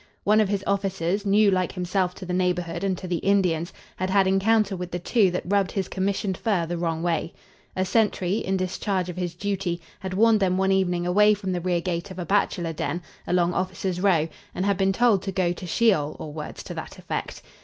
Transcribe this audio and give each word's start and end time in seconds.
One 0.23 0.41
of 0.41 0.49
his 0.49 0.63
officers, 0.65 1.27
new 1.27 1.51
like 1.51 1.73
himself 1.73 2.15
to 2.15 2.25
the 2.25 2.33
neighborhood 2.33 2.83
and 2.83 2.97
to 2.97 3.07
the 3.07 3.17
Indians, 3.19 3.71
had 3.97 4.09
had 4.09 4.25
encounter 4.25 4.75
with 4.75 4.89
the 4.89 4.97
two 4.97 5.29
that 5.29 5.43
rubbed 5.47 5.73
his 5.73 5.87
commissioned 5.87 6.37
fur 6.37 6.65
the 6.65 6.75
wrong 6.75 7.03
way. 7.03 7.35
A 7.75 7.85
sentry, 7.85 8.39
in 8.39 8.57
discharge 8.57 9.09
of 9.09 9.17
his 9.17 9.35
duty, 9.35 9.79
had 9.99 10.15
warned 10.15 10.39
them 10.39 10.57
one 10.57 10.71
evening 10.71 11.05
away 11.05 11.35
from 11.35 11.51
the 11.51 11.61
rear 11.61 11.81
gate 11.81 12.09
of 12.09 12.17
a 12.17 12.25
bachelor 12.25 12.73
den, 12.73 13.03
along 13.27 13.53
officers' 13.53 14.01
row, 14.01 14.27
and 14.55 14.65
had 14.65 14.75
been 14.75 14.91
told 14.91 15.21
to 15.21 15.31
go 15.31 15.53
to 15.53 15.67
sheol, 15.67 16.15
or 16.19 16.33
words 16.33 16.63
to 16.63 16.73
that 16.73 16.97
effect. 16.97 17.43